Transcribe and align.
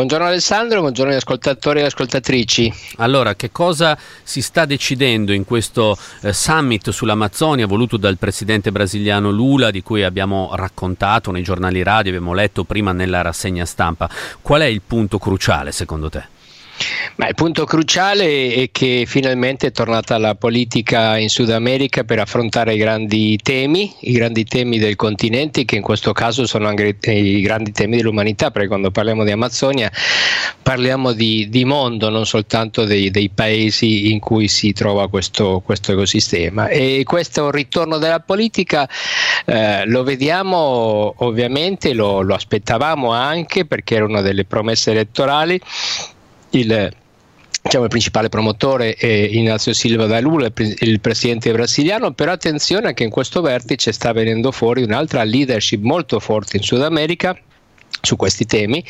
Buongiorno 0.00 0.28
Alessandro, 0.28 0.80
buongiorno 0.80 1.10
agli 1.10 1.18
ascoltatori 1.18 1.80
e 1.80 1.84
ascoltatrici. 1.84 2.72
Allora, 2.96 3.34
che 3.34 3.52
cosa 3.52 3.98
si 4.22 4.40
sta 4.40 4.64
decidendo 4.64 5.34
in 5.34 5.44
questo 5.44 5.94
eh, 6.22 6.32
summit 6.32 6.88
sull'Amazzonia 6.88 7.66
voluto 7.66 7.98
dal 7.98 8.16
presidente 8.16 8.72
brasiliano 8.72 9.30
Lula, 9.30 9.70
di 9.70 9.82
cui 9.82 10.02
abbiamo 10.02 10.52
raccontato 10.54 11.30
nei 11.30 11.42
giornali 11.42 11.82
radio, 11.82 12.12
abbiamo 12.12 12.32
letto 12.32 12.64
prima 12.64 12.92
nella 12.92 13.20
rassegna 13.20 13.66
stampa? 13.66 14.08
Qual 14.40 14.62
è 14.62 14.64
il 14.64 14.80
punto 14.80 15.18
cruciale 15.18 15.70
secondo 15.70 16.08
te? 16.08 16.39
Ma 17.16 17.28
il 17.28 17.34
punto 17.34 17.64
cruciale 17.64 18.54
è 18.54 18.70
che 18.72 19.04
finalmente 19.06 19.68
è 19.68 19.72
tornata 19.72 20.16
la 20.16 20.34
politica 20.34 21.18
in 21.18 21.28
Sud 21.28 21.50
America 21.50 22.04
per 22.04 22.18
affrontare 22.18 22.74
i 22.74 22.78
grandi 22.78 23.36
temi, 23.36 23.94
i 24.00 24.12
grandi 24.12 24.44
temi 24.44 24.78
del 24.78 24.96
continente, 24.96 25.64
che 25.64 25.76
in 25.76 25.82
questo 25.82 26.12
caso 26.12 26.46
sono 26.46 26.68
anche 26.68 26.96
i 27.02 27.40
grandi 27.42 27.72
temi 27.72 27.96
dell'umanità, 27.96 28.50
perché 28.50 28.68
quando 28.68 28.90
parliamo 28.90 29.24
di 29.24 29.30
Amazzonia 29.30 29.90
parliamo 30.62 31.12
di, 31.12 31.48
di 31.48 31.64
mondo, 31.64 32.10
non 32.10 32.24
soltanto 32.24 32.84
dei, 32.84 33.10
dei, 33.10 33.28
paesi 33.28 34.12
in 34.12 34.18
cui 34.18 34.48
si 34.48 34.72
trova 34.72 35.08
questo, 35.08 35.60
questo 35.64 35.92
ecosistema. 35.92 36.68
E 36.68 37.02
questo 37.04 37.50
ritorno 37.50 37.98
della 37.98 38.20
politica 38.20 38.88
eh, 39.44 39.84
lo 39.86 40.02
vediamo 40.04 41.14
ovviamente, 41.18 41.92
lo, 41.92 42.22
lo 42.22 42.34
aspettavamo 42.34 43.12
anche 43.12 43.66
perché 43.66 43.96
era 43.96 44.04
una 44.04 44.20
delle 44.20 44.44
promesse 44.44 44.92
elettorali 44.92 45.60
il 46.50 46.92
diciamo, 47.62 47.84
il 47.84 47.90
principale 47.90 48.28
promotore 48.28 48.94
è 48.94 49.06
Ignazio 49.06 49.72
Silva 49.72 50.06
da 50.06 50.20
Lula, 50.20 50.50
il 50.56 51.00
presidente 51.00 51.52
brasiliano, 51.52 52.12
però 52.12 52.32
attenzione 52.32 52.94
che 52.94 53.04
in 53.04 53.10
questo 53.10 53.40
vertice 53.42 53.92
sta 53.92 54.12
venendo 54.12 54.50
fuori 54.50 54.82
un'altra 54.82 55.22
leadership 55.24 55.82
molto 55.82 56.18
forte 56.20 56.56
in 56.56 56.62
Sud 56.62 56.82
America 56.82 57.36
su 58.02 58.16
questi 58.16 58.46
temi, 58.46 58.82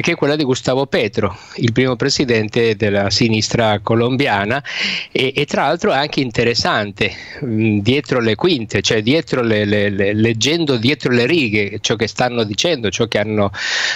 che 0.00 0.12
è 0.12 0.14
quella 0.14 0.36
di 0.36 0.44
Gustavo 0.44 0.86
Petro, 0.86 1.36
il 1.56 1.72
primo 1.72 1.96
presidente 1.96 2.76
della 2.76 3.10
sinistra 3.10 3.80
colombiana. 3.80 4.62
E, 5.10 5.32
e 5.36 5.44
tra 5.44 5.62
l'altro 5.62 5.92
è 5.92 5.96
anche 5.96 6.20
interessante, 6.20 7.12
mh, 7.40 7.78
dietro 7.78 8.20
le 8.20 8.34
quinte, 8.34 8.80
cioè 8.80 9.02
dietro 9.02 9.42
le, 9.42 9.64
le, 9.64 9.90
le, 9.90 10.14
leggendo 10.14 10.76
dietro 10.76 11.12
le 11.12 11.26
righe 11.26 11.78
ciò 11.80 11.96
che 11.96 12.06
stanno 12.06 12.44
dicendo, 12.44 12.90
ciò 12.90 13.06
che 13.06 13.18
hanno 13.18 13.50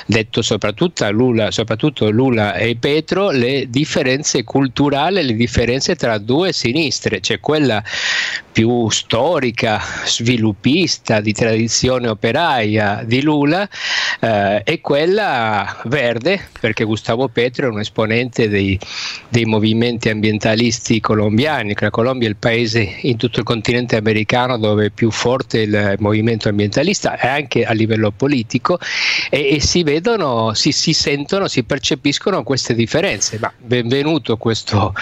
detto 0.06 0.43
soprattutto 0.43 1.11
Lula, 1.11 1.51
soprattutto 1.51 2.11
Lula 2.11 2.55
e 2.55 2.77
Petro, 2.77 3.31
le 3.31 3.69
differenze 3.69 4.45
culturali, 4.45 5.25
le 5.25 5.34
differenze 5.34 5.97
tra 5.97 6.19
due 6.19 6.53
sinistre, 6.53 7.21
cioè 7.21 7.41
quella 7.41 7.83
più 8.53 8.89
storica, 8.91 9.81
sviluppista, 10.06 11.21
di 11.21 11.33
tradizione 11.33 12.09
operaia 12.09 13.03
di 13.05 13.23
Lula 13.23 13.69
eh, 14.21 14.62
e 14.65 14.81
quella 14.81 15.83
verde, 15.87 16.48
perché 16.61 16.84
Gustavo 16.84 17.29
Petro 17.29 17.67
è 17.67 17.70
un 17.70 17.81
esponente 17.81 18.48
dei, 18.48 18.79
dei 19.29 19.45
movimenti 19.45 20.09
ambientalisti 20.09 21.01
colombiani, 21.01 21.75
la 21.78 21.91
Colombia 21.91 22.27
è 22.27 22.31
il 22.31 22.37
paese 22.37 22.98
in 23.03 23.17
tutto 23.17 23.41
il 23.41 23.45
continente 23.45 23.97
americano 23.97 24.59
dove 24.59 24.87
è 24.87 24.91
più 24.91 25.11
forte 25.11 25.61
il 25.61 25.95
movimento 25.98 26.48
ambientalista 26.48 27.19
e 27.19 27.28
anche 27.28 27.65
a 27.65 27.73
livello 27.73 28.11
politico 28.11 28.78
e, 29.31 29.55
e 29.55 29.61
si 29.61 29.83
vedono, 29.83 30.55
si, 30.55 30.73
si, 30.73 30.93
sentono, 30.93 31.48
si 31.48 31.65
percepiscono 31.65 32.43
queste 32.43 32.75
differenze. 32.75 33.39
Ma 33.39 33.53
benvenuto 33.56 34.37
questo, 34.37 34.95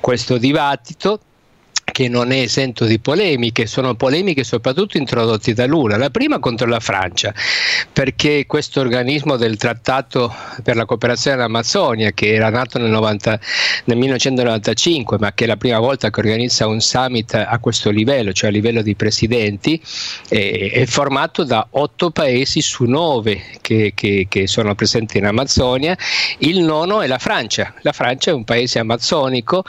questo 0.00 0.38
dibattito 0.38 1.20
che 1.98 2.08
non 2.08 2.30
è 2.30 2.36
esento 2.36 2.84
di 2.84 3.00
polemiche, 3.00 3.66
sono 3.66 3.96
polemiche 3.96 4.44
soprattutto 4.44 4.98
introdotte 4.98 5.52
da 5.52 5.66
Lula. 5.66 5.96
La 5.96 6.10
prima 6.10 6.38
contro 6.38 6.68
la 6.68 6.78
Francia, 6.78 7.34
perché 7.92 8.46
questo 8.46 8.78
organismo 8.78 9.34
del 9.34 9.56
Trattato 9.56 10.32
per 10.62 10.76
la 10.76 10.84
cooperazione 10.84 11.38
all'Amazzonia, 11.38 12.12
che 12.12 12.32
era 12.32 12.50
nato 12.50 12.78
nel, 12.78 12.90
90, 12.90 13.40
nel 13.86 13.96
1995, 13.96 15.18
ma 15.18 15.32
che 15.32 15.42
è 15.42 15.46
la 15.48 15.56
prima 15.56 15.80
volta 15.80 16.08
che 16.10 16.20
organizza 16.20 16.68
un 16.68 16.80
summit 16.80 17.34
a 17.34 17.58
questo 17.58 17.90
livello, 17.90 18.32
cioè 18.32 18.50
a 18.50 18.52
livello 18.52 18.82
di 18.82 18.94
presidenti, 18.94 19.82
è, 20.28 20.70
è 20.74 20.86
formato 20.86 21.42
da 21.42 21.66
otto 21.68 22.12
paesi 22.12 22.60
su 22.60 22.84
nove 22.84 23.42
che, 23.60 23.90
che, 23.96 24.26
che 24.28 24.46
sono 24.46 24.76
presenti 24.76 25.18
in 25.18 25.26
Amazzonia. 25.26 25.98
Il 26.38 26.60
nono 26.60 27.00
è 27.00 27.08
la 27.08 27.18
Francia. 27.18 27.74
La 27.80 27.90
Francia 27.92 28.30
è 28.30 28.34
un 28.34 28.44
paese 28.44 28.78
amazzonico, 28.78 29.64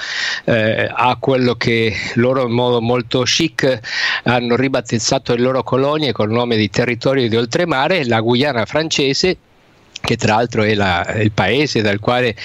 eh, 0.45 0.87
ha 0.93 1.17
quello 1.19 1.55
che 1.55 1.91
loro 2.19 2.45
in 2.45 2.51
modo 2.51 2.81
molto 2.81 3.21
chic 3.23 3.79
hanno 4.23 4.55
ribattezzato 4.55 5.33
le 5.33 5.41
loro 5.41 5.63
colonie 5.63 6.11
col 6.11 6.31
nome 6.31 6.55
di 6.55 6.69
territorio 6.69 7.27
di 7.27 7.35
oltremare, 7.35 8.05
la 8.05 8.19
Guyana 8.21 8.65
francese 8.65 9.37
che 10.01 10.15
tra 10.15 10.35
l'altro 10.35 10.63
è 10.63 10.73
la, 10.73 11.05
il 11.21 11.31
paese 11.31 11.81
dal 11.81 11.99
quale 11.99 12.35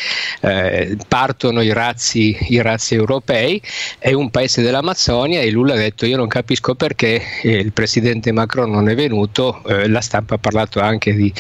eh, 0.41 0.97
partono 1.07 1.63
i 1.63 1.73
razzi, 1.73 2.37
i 2.49 2.61
razzi, 2.61 2.95
europei, 2.95 3.61
è 3.99 4.13
un 4.13 4.31
paese 4.31 4.63
dell'Amazzonia 4.63 5.41
e 5.41 5.51
Lula 5.51 5.75
ha 5.75 5.77
detto 5.77 6.07
io 6.07 6.17
non 6.17 6.27
capisco 6.27 6.75
perché 6.75 7.23
eh, 7.43 7.53
il 7.53 7.73
presidente 7.73 8.33
Macron 8.33 8.71
non 8.71 8.89
è 8.89 8.95
venuto, 8.95 9.63
eh, 9.67 9.89
la 9.89 10.01
stampa 10.01 10.35
ha 10.35 10.39
parlato 10.39 10.81
anche 10.81 11.15
di, 11.15 11.33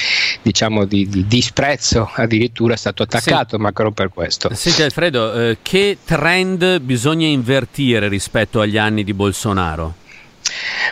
diciamo, 0.44 0.84
di, 0.84 1.08
di 1.08 1.26
disprezzo, 1.26 2.10
addirittura 2.12 2.74
è 2.74 2.76
stato 2.76 3.02
attaccato 3.02 3.56
sì. 3.56 3.62
Macron 3.62 3.94
per 3.94 4.10
questo. 4.10 4.54
Senti 4.54 4.82
Alfredo, 4.82 5.32
eh, 5.32 5.58
che 5.62 5.96
trend 6.04 6.80
bisogna 6.80 7.26
invertire 7.26 8.08
rispetto 8.08 8.60
agli 8.60 8.76
anni 8.76 9.04
di 9.04 9.14
Bolsonaro? 9.14 10.02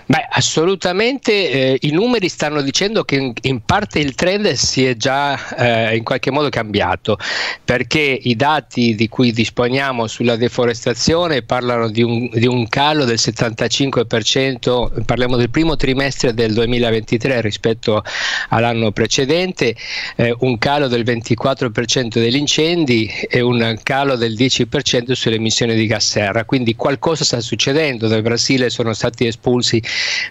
Beh, 0.07 0.27
assolutamente 0.31 1.51
eh, 1.51 1.79
i 1.83 1.91
numeri 1.91 2.29
stanno 2.29 2.63
dicendo 2.63 3.05
che 3.05 3.17
in, 3.17 3.33
in, 3.43 3.61
parte 3.65 3.99
il 3.99 4.15
trend 4.15 4.51
si 4.53 4.85
è 4.85 4.97
già 4.97 5.57
eh, 5.57 5.97
in 5.97 6.03
qualche 6.03 6.31
modo 6.31 6.49
cambiato 6.49 7.19
perché 7.65 8.01
i 8.01 8.35
dati 8.37 8.95
di 8.95 9.09
cui 9.09 9.33
disponiamo 9.33 10.07
sulla 10.07 10.37
deforestazione 10.37 11.43
parlano 11.43 11.89
di 11.89 12.03
un, 12.03 12.29
di 12.33 12.47
un 12.47 12.69
calo 12.69 13.05
del 13.05 13.19
75%, 13.19 15.05
parliamo 15.05 15.37
del 15.37 15.51
primo 15.51 15.77
trimestre 15.77 16.35
del 16.35 16.53
2023 16.55 17.41
rispetto 17.41 18.03
all'anno 18.49 18.93
precedente, 18.93 19.77
eh, 20.17 20.35
un 20.41 20.59
calo 20.59 20.89
del 20.89 21.03
24% 21.03 22.09
degli 22.15 22.37
incendi 22.37 23.11
e 23.29 23.41
un 23.41 23.79
calo 23.83 24.17
del 24.17 24.35
10% 24.35 25.13
sulle 25.13 25.37
emissioni 25.37 25.75
di 25.75 25.87
gas 25.87 26.09
serra, 26.09 26.45
quindi 26.45 26.77
qualcosa 26.77 27.25
sta 27.25 27.41
succedendo, 27.41 28.09
nel 28.09 28.23
Brasile 28.23 28.71
sono 28.71 28.93
stati 28.93 29.27
espulsi 29.27 29.82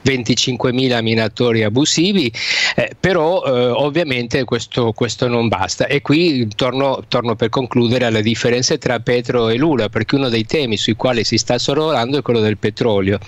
25.000 0.06 1.02
minatori 1.02 1.64
abusivi, 1.64 2.32
eh, 2.76 2.92
però 3.00 3.44
eh, 3.44 3.52
ovviamente 3.70 4.44
questo, 4.44 4.92
questo, 4.94 5.28
non 5.28 5.48
basta. 5.48 5.88
E 5.88 6.02
qui 6.02 6.48
torno, 6.56 7.04
torno, 7.08 7.36
per 7.36 7.50
concludere 7.50 8.06
alle 8.06 8.22
differenze 8.22 8.78
tra 8.78 9.00
Petro 9.00 9.50
e 9.50 9.58
Lula, 9.58 9.90
perché 9.90 10.16
uno 10.16 10.30
dei 10.30 10.46
temi 10.46 10.78
sui 10.78 10.96
quali 10.96 11.24
si 11.24 11.38
sta 11.38 11.58
sorvolando 11.58 12.18
è 12.20 12.22
quello 12.22 12.40
del 12.40 12.58
petrolio. 12.58 13.20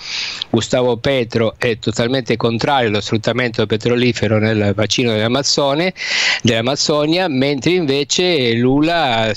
Gustavo 0.50 0.96
Petro 0.96 1.54
è 1.58 1.78
totalmente 1.78 2.36
contrario 2.36 2.88
allo 2.88 3.00
sfruttamento 3.00 3.66
petrolifero 3.66 4.38
nel 4.38 4.72
bacino 4.74 5.12
dell'Amazzonia, 5.12 5.92
mentre 7.28 7.72
invece 7.72 8.52
Lula 8.54 9.32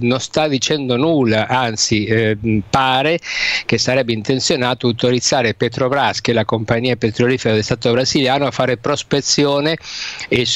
non 0.00 0.20
sta 0.20 0.48
dicendo 0.48 0.96
nulla, 0.96 1.46
anzi 1.46 2.04
eh, 2.04 2.36
pare 2.68 3.18
che 3.64 3.78
sarebbe 3.78 4.12
intenzionato 4.12 4.86
autorizzare 4.86 5.54
Petrobras, 5.54 6.20
che 6.28 6.34
la 6.34 6.44
compagnia 6.44 6.94
petrolifera 6.96 7.54
del 7.54 7.64
Stato 7.64 7.90
brasiliano, 7.90 8.44
a 8.46 8.50
fare 8.50 8.76
prospezione 8.76 9.78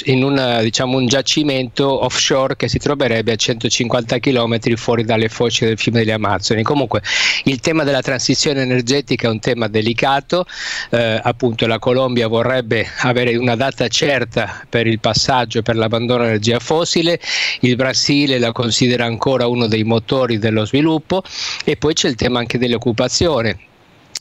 in 0.04 0.22
una, 0.22 0.60
diciamo, 0.60 0.98
un 0.98 1.06
giacimento 1.06 2.04
offshore 2.04 2.56
che 2.56 2.68
si 2.68 2.78
troverebbe 2.78 3.32
a 3.32 3.36
150 3.36 4.18
km 4.18 4.74
fuori 4.74 5.04
dalle 5.04 5.30
foci 5.30 5.64
del 5.64 5.78
fiume 5.78 6.00
delle 6.00 6.12
Amazzoni. 6.12 6.62
Comunque 6.62 7.00
il 7.44 7.60
tema 7.60 7.84
della 7.84 8.02
transizione 8.02 8.60
energetica 8.60 9.28
è 9.28 9.30
un 9.30 9.40
tema 9.40 9.66
delicato, 9.66 10.44
eh, 10.90 11.18
appunto 11.22 11.66
la 11.66 11.78
Colombia 11.78 12.28
vorrebbe 12.28 12.86
avere 12.98 13.34
una 13.36 13.56
data 13.56 13.88
certa 13.88 14.66
per 14.68 14.86
il 14.86 15.00
passaggio, 15.00 15.62
per 15.62 15.76
l'abbandono 15.76 16.24
dell'energia 16.24 16.58
fossile, 16.58 17.18
il 17.60 17.76
Brasile 17.76 18.38
la 18.38 18.52
considera 18.52 19.06
ancora 19.06 19.46
uno 19.46 19.66
dei 19.66 19.84
motori 19.84 20.36
dello 20.36 20.66
sviluppo 20.66 21.22
e 21.64 21.78
poi 21.78 21.94
c'è 21.94 22.08
il 22.08 22.14
tema 22.14 22.40
anche 22.40 22.58
dell'occupazione 22.58 23.70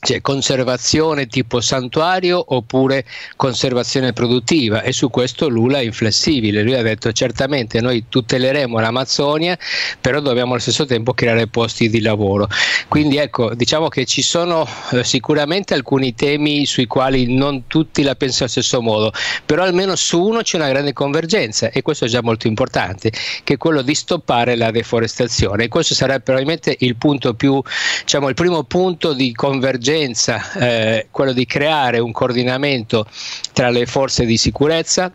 cioè 0.04 0.20
conservazione 0.20 1.28
tipo 1.28 1.62
santuario 1.62 2.44
oppure 2.56 3.06
conservazione 3.36 4.14
produttiva. 4.14 4.82
E 4.82 4.94
su 4.94 5.12
questo 5.12 5.48
Lula 5.48 5.78
è 5.78 5.84
inflessibile, 5.84 6.64
lui 6.64 6.74
ha 6.74 6.82
detto 6.82 7.12
certamente 7.12 7.80
noi 7.82 8.06
tuteleremo 8.10 8.80
l'Amazzonia 8.80 9.58
però 10.00 10.20
dobbiamo 10.20 10.54
allo 10.54 10.62
stesso 10.62 10.86
tempo 10.86 11.14
creare 11.14 11.46
posti 11.46 11.88
di 11.88 12.02
lavoro. 12.02 12.48
Quindi 12.88 13.18
ecco 13.18 13.54
diciamo 13.54 13.90
che 13.90 14.06
ci 14.06 14.24
sono 14.24 14.68
eh, 14.92 15.04
sicuramente 15.04 15.76
alcuni 15.76 16.16
temi 16.16 16.66
sui 16.66 16.88
quali 16.88 17.32
non 17.32 17.68
tutti 17.68 18.02
la 18.02 18.16
pensano 18.16 18.46
allo 18.46 18.52
stesso 18.52 18.82
modo 18.82 19.14
però 19.46 19.64
almeno 19.64 19.96
su 19.96 20.20
uno 20.20 20.42
c'è 20.42 20.58
una 20.58 20.70
grande 20.70 20.94
convergenza 20.94 21.70
e 21.70 21.84
questo 21.84 22.06
è 22.06 22.08
già 22.08 22.24
molto 22.24 22.48
importante 22.48 23.12
che 23.44 23.54
è 23.54 23.58
quello 23.58 23.84
di 23.84 23.94
stoppare 23.94 24.56
la 24.56 24.72
deforestazione. 24.72 25.66
E 25.66 25.68
questo 25.68 25.94
sarà 25.94 26.20
probabilmente 26.20 26.76
il 26.80 26.96
punto 26.96 27.36
più 27.36 27.62
diciamo 28.02 28.30
il 28.30 28.34
primo 28.34 28.64
punto 28.64 29.14
di 29.14 29.32
convergenza 29.34 29.90
urgenza 29.92 30.52
eh, 30.54 31.08
quello 31.12 31.34
di 31.34 31.46
creare 31.46 32.00
un 32.00 32.12
coordinamento 32.12 33.06
tra 33.52 33.70
le 33.70 33.86
forze 33.86 34.26
di 34.26 34.38
sicurezza 34.38 35.12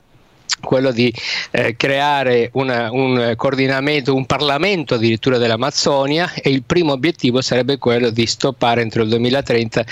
quello 0.67 0.91
di 0.91 1.15
eh, 1.53 1.77
creare 1.77 2.51
una, 2.55 2.91
un 2.91 3.35
coordinamento, 3.37 4.15
un 4.15 4.27
Parlamento 4.27 4.95
addirittura 4.95 5.39
dell'Amazzonia 5.39 6.33
e 6.35 6.51
il 6.51 6.65
primo 6.65 6.93
obiettivo 6.93 7.41
sarebbe 7.41 7.79
quello 7.79 8.11
di 8.11 8.27
stoppare 8.27 8.83
entro 8.83 9.03
il 9.03 9.09
2030 9.09 9.85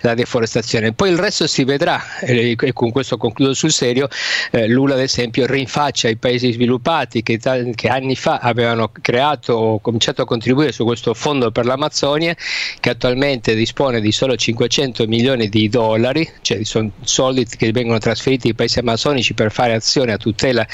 la 0.00 0.14
deforestazione. 0.14 0.92
Poi 0.94 1.10
il 1.10 1.18
resto 1.18 1.46
si 1.46 1.64
vedrà 1.64 2.00
e, 2.20 2.56
e 2.58 2.72
con 2.72 2.90
questo 2.90 3.18
concludo 3.18 3.52
sul 3.52 3.70
serio, 3.70 4.08
eh, 4.50 4.66
Lula 4.66 4.94
ad 4.94 5.00
esempio 5.00 5.46
rinfaccia 5.46 6.08
i 6.08 6.16
paesi 6.16 6.50
sviluppati 6.52 7.22
che, 7.22 7.38
che, 7.38 7.88
anni 7.88 8.16
fa 8.16 8.38
avevano 8.38 8.90
creato 8.90 9.52
o 9.52 9.80
cominciato 9.80 10.22
a 10.22 10.24
contribuire 10.24 10.72
su 10.72 10.84
questo 10.84 11.12
fondo 11.12 11.50
per 11.50 11.66
l'Amazzonia 11.66 12.34
che 12.80 12.90
attualmente 12.90 13.54
dispone 13.54 14.00
di 14.00 14.12
solo 14.12 14.34
500 14.34 15.06
milioni 15.06 15.48
di 15.50 15.68
dollari, 15.68 16.28
cioè 16.40 16.64
sono 16.64 16.90
soldi 17.02 17.44
che 17.44 17.70
vengono 17.72 17.98
trasferiti 17.98 18.48
ai 18.48 18.54
paesi 18.54 18.78
amazzonici 18.78 19.34
per 19.34 19.52
fare 19.52 19.74
azione 19.74 20.12
a 20.12 20.16
tutela 20.22 20.64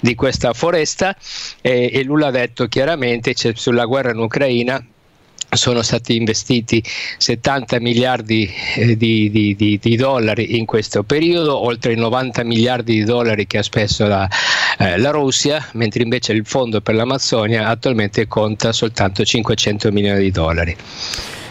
di 0.00 0.14
questa 0.14 0.52
foresta 0.52 1.16
e, 1.62 1.90
e 1.92 2.02
Lula 2.04 2.26
ha 2.26 2.30
detto 2.30 2.66
chiaramente 2.66 3.34
cioè, 3.34 3.52
sulla 3.56 3.86
guerra 3.86 4.10
in 4.10 4.18
Ucraina 4.18 4.84
sono 5.56 5.82
stati 5.82 6.14
investiti 6.14 6.82
70 7.18 7.80
miliardi 7.80 8.48
eh, 8.76 8.96
di, 8.96 9.30
di, 9.30 9.56
di, 9.56 9.78
di, 9.80 9.96
dollari 9.96 10.56
in 10.56 10.64
questo 10.64 11.02
periodo, 11.02 11.58
oltre 11.58 11.92
i 11.92 11.96
90 11.96 12.44
miliardi 12.44 12.94
di 12.94 13.04
dollari 13.04 13.46
che 13.46 13.58
ha 13.58 13.62
speso 13.62 14.06
la, 14.06 14.28
eh, 14.78 14.96
la, 14.98 15.10
Russia, 15.10 15.66
mentre 15.72 16.02
invece 16.02 16.32
il 16.32 16.46
fondo 16.46 16.80
per 16.80 16.94
l'Amazzonia 16.94 17.66
attualmente 17.66 18.28
conta 18.28 18.72
soltanto 18.72 19.24
500 19.24 19.90
milioni 19.90 20.20
di 20.20 20.30
dollari. 20.30 20.76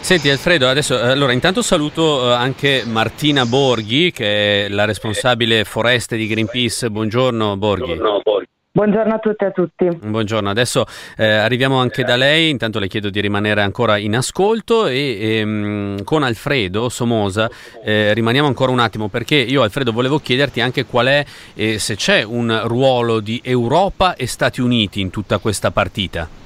Senti 0.00 0.28
Alfredo, 0.28 0.68
adesso 0.68 0.98
allora 0.98 1.32
intanto 1.32 1.62
saluto 1.62 2.30
eh, 2.30 2.34
anche 2.34 2.82
Martina 2.84 3.46
Borghi 3.46 4.10
che 4.10 4.66
è 4.66 4.68
la 4.68 4.84
responsabile 4.84 5.62
foreste 5.64 6.16
di 6.16 6.26
Greenpeace. 6.26 6.90
Buongiorno 6.90 7.56
Borghi. 7.56 7.84
Buongiorno, 7.84 8.20
Borghi. 8.24 8.48
Buongiorno 8.72 9.14
a 9.14 9.18
tutti 9.18 9.44
e 9.44 9.46
a 9.46 9.50
tutti. 9.50 9.88
Buongiorno, 9.88 10.48
adesso 10.48 10.84
eh, 11.16 11.26
arriviamo 11.26 11.78
anche 11.78 12.02
da 12.02 12.16
lei, 12.16 12.50
intanto 12.50 12.78
le 12.78 12.88
chiedo 12.88 13.10
di 13.10 13.20
rimanere 13.20 13.62
ancora 13.62 13.98
in 13.98 14.16
ascolto 14.16 14.86
e 14.86 15.38
ehm, 15.38 16.02
con 16.04 16.22
Alfredo 16.22 16.88
Somosa 16.88 17.48
eh, 17.84 18.12
rimaniamo 18.14 18.48
ancora 18.48 18.72
un 18.72 18.80
attimo 18.80 19.08
perché 19.08 19.36
io 19.36 19.62
Alfredo 19.62 19.92
volevo 19.92 20.18
chiederti 20.18 20.60
anche 20.60 20.86
qual 20.86 21.06
è, 21.06 21.24
eh, 21.54 21.78
se 21.78 21.94
c'è 21.94 22.22
un 22.22 22.62
ruolo 22.64 23.20
di 23.20 23.40
Europa 23.44 24.14
e 24.14 24.26
Stati 24.26 24.60
Uniti 24.60 25.00
in 25.00 25.10
tutta 25.10 25.38
questa 25.38 25.70
partita. 25.70 26.39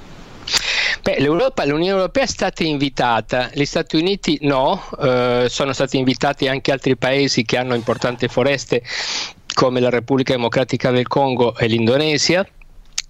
Beh, 1.05 1.19
l'Unione 1.19 1.85
Europea 1.85 2.23
è 2.23 2.25
stata 2.25 2.63
invitata, 2.63 3.51
gli 3.53 3.65
Stati 3.65 3.95
Uniti 3.95 4.39
no, 4.41 4.81
eh, 4.99 5.45
sono 5.49 5.71
stati 5.71 5.97
invitati 5.97 6.47
anche 6.47 6.71
altri 6.71 6.97
paesi 6.97 7.45
che 7.45 7.57
hanno 7.57 7.75
importanti 7.75 8.27
foreste 8.27 8.81
come 9.53 9.81
la 9.81 9.91
Repubblica 9.91 10.33
Democratica 10.33 10.89
del 10.89 11.07
Congo 11.07 11.55
e 11.57 11.67
l'Indonesia. 11.67 12.43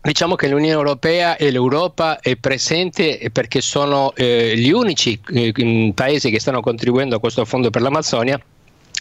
Diciamo 0.02 0.36
che 0.36 0.50
l'Unione 0.50 0.74
Europea 0.74 1.38
e 1.38 1.50
l'Europa 1.52 2.20
è 2.20 2.36
presente 2.36 3.30
perché 3.32 3.62
sono 3.62 4.14
eh, 4.14 4.58
gli 4.58 4.72
unici 4.72 5.18
eh, 5.34 5.94
paesi 5.96 6.30
che 6.30 6.42
stanno 6.42 6.60
contribuendo 6.60 7.16
a 7.16 7.20
questo 7.22 7.46
fondo 7.46 7.70
per 7.70 7.82
l'Amazzonia 7.82 8.38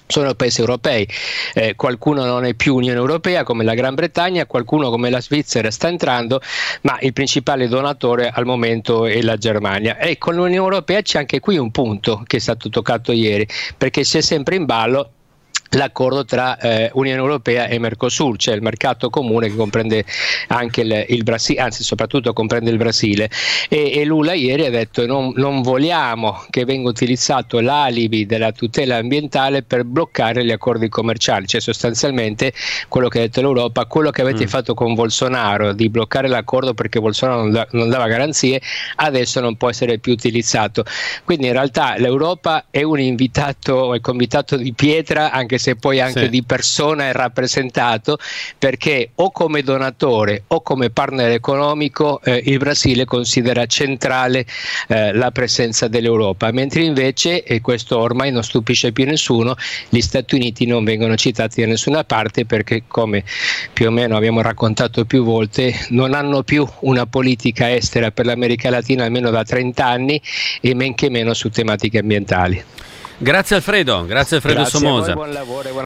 sono 0.06 0.34
paesi 0.34 0.60
europei, 0.60 1.08
eh, 1.54 1.74
qualcuno 1.76 2.24
non 2.24 2.44
è 2.44 2.54
più 2.54 2.74
Unione 2.74 2.98
Europea 2.98 3.42
come 3.42 3.64
la 3.64 3.74
Gran 3.74 3.94
Bretagna, 3.94 4.46
qualcuno 4.46 4.90
come 4.90 5.10
la 5.10 5.20
Svizzera 5.20 5.70
sta 5.70 5.88
entrando, 5.88 6.40
ma 6.82 6.98
il 7.00 7.12
principale 7.12 7.68
donatore 7.68 8.28
al 8.28 8.44
momento 8.44 9.06
è 9.06 9.20
la 9.22 9.36
Germania. 9.36 9.98
E 9.98 10.18
con 10.18 10.34
l'Unione 10.34 10.56
Europea 10.56 11.02
c'è 11.02 11.18
anche 11.18 11.40
qui 11.40 11.56
un 11.56 11.70
punto 11.70 12.22
che 12.26 12.36
è 12.36 12.40
stato 12.40 12.68
toccato 12.68 13.12
ieri, 13.12 13.46
perché 13.76 14.02
c'è 14.02 14.20
sempre 14.20 14.56
in 14.56 14.64
ballo 14.64 15.13
l'accordo 15.76 16.24
tra 16.24 16.58
eh, 16.58 16.90
Unione 16.94 17.18
Europea 17.18 17.66
e 17.66 17.78
Mercosur, 17.78 18.36
cioè 18.36 18.54
il 18.54 18.62
mercato 18.62 19.10
comune 19.10 19.48
che 19.48 19.56
comprende 19.56 20.04
anche 20.48 20.82
il, 20.82 21.04
il 21.08 21.22
Brasile, 21.22 21.60
anzi 21.60 21.82
soprattutto 21.82 22.32
comprende 22.32 22.70
il 22.70 22.76
Brasile. 22.76 23.30
E, 23.68 23.92
e 23.98 24.04
Lula 24.04 24.34
ieri 24.34 24.66
ha 24.66 24.70
detto 24.70 25.06
non, 25.06 25.32
non 25.36 25.62
vogliamo 25.62 26.44
che 26.50 26.64
venga 26.64 26.88
utilizzato 26.88 27.60
l'alibi 27.60 28.26
della 28.26 28.52
tutela 28.52 28.96
ambientale 28.96 29.62
per 29.62 29.84
bloccare 29.84 30.44
gli 30.44 30.52
accordi 30.52 30.88
commerciali, 30.88 31.46
cioè 31.46 31.60
sostanzialmente 31.60 32.52
quello 32.88 33.08
che 33.08 33.18
ha 33.18 33.22
detto 33.22 33.40
l'Europa, 33.40 33.86
quello 33.86 34.10
che 34.10 34.22
avete 34.22 34.44
mm. 34.44 34.48
fatto 34.48 34.74
con 34.74 34.94
Bolsonaro 34.94 35.72
di 35.72 35.88
bloccare 35.88 36.28
l'accordo 36.28 36.74
perché 36.74 37.00
Bolsonaro 37.00 37.40
non, 37.42 37.50
da, 37.50 37.66
non 37.72 37.88
dava 37.88 38.06
garanzie, 38.06 38.60
adesso 38.96 39.40
non 39.40 39.56
può 39.56 39.70
essere 39.70 39.98
più 39.98 40.12
utilizzato. 40.12 40.84
Quindi 41.24 41.46
in 41.46 41.52
realtà 41.52 41.96
l'Europa 41.98 42.66
è 42.70 42.82
un 42.82 43.00
invitato, 43.00 43.94
è 43.94 44.00
convitato 44.00 44.56
di 44.56 44.72
pietra 44.72 45.30
anche 45.30 45.58
se 45.58 45.63
se 45.64 45.76
poi 45.76 45.98
anche 45.98 46.24
sì. 46.24 46.28
di 46.28 46.42
persona 46.42 47.08
è 47.08 47.12
rappresentato, 47.12 48.18
perché 48.58 49.12
o 49.14 49.30
come 49.30 49.62
donatore 49.62 50.42
o 50.48 50.60
come 50.60 50.90
partner 50.90 51.30
economico 51.30 52.20
eh, 52.22 52.42
il 52.44 52.58
Brasile 52.58 53.06
considera 53.06 53.64
centrale 53.64 54.44
eh, 54.88 55.14
la 55.14 55.30
presenza 55.30 55.88
dell'Europa, 55.88 56.50
mentre 56.52 56.82
invece, 56.82 57.44
e 57.44 57.62
questo 57.62 57.98
ormai 57.98 58.30
non 58.30 58.42
stupisce 58.42 58.92
più 58.92 59.06
nessuno, 59.06 59.56
gli 59.88 60.02
Stati 60.02 60.34
Uniti 60.34 60.66
non 60.66 60.84
vengono 60.84 61.16
citati 61.16 61.62
da 61.62 61.66
nessuna 61.66 62.04
parte 62.04 62.44
perché, 62.44 62.82
come 62.86 63.24
più 63.72 63.86
o 63.86 63.90
meno 63.90 64.18
abbiamo 64.18 64.42
raccontato 64.42 65.06
più 65.06 65.24
volte, 65.24 65.74
non 65.90 66.12
hanno 66.12 66.42
più 66.42 66.68
una 66.80 67.06
politica 67.06 67.74
estera 67.74 68.10
per 68.10 68.26
l'America 68.26 68.68
Latina 68.68 69.04
almeno 69.04 69.30
da 69.30 69.42
30 69.42 69.86
anni 69.86 70.20
e 70.60 70.74
men 70.74 70.94
che 70.94 71.08
meno 71.08 71.32
su 71.32 71.48
tematiche 71.48 72.00
ambientali. 72.00 72.62
Grazie 73.16 73.56
Alfredo, 73.56 74.04
grazie 74.04 74.36
Alfredo 74.36 74.60
grazie 74.60 74.78
Somosa. 74.78 75.14